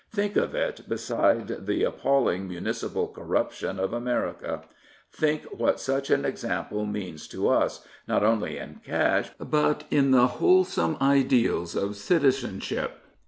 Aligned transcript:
Think 0.11 0.35
of 0.35 0.55
it 0.55 0.89
beside 0.89 1.67
the 1.67 1.83
appalling 1.83 2.47
municipal 2.47 3.07
corruption 3.07 3.79
of 3.79 3.93
America, 3.93 4.63
Think 5.11 5.43
what 5.59 5.79
such 5.79 6.09
an 6.09 6.25
example 6.25 6.87
means 6.87 7.27
to 7.27 7.49
us, 7.49 7.85
not 8.07 8.23
only 8.23 8.57
in 8.57 8.81
cash, 8.83 9.29
but 9.37 9.83
in 9.91 10.09
the 10.09 10.25
wholesome 10.25 10.97
ideals 10.99 11.75
of 11.75 11.95
citizenship. 11.95 12.93